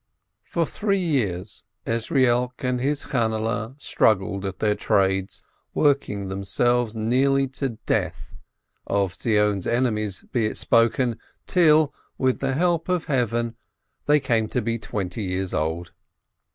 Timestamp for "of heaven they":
12.89-14.19